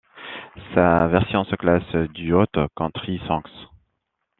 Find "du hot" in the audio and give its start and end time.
2.15-2.47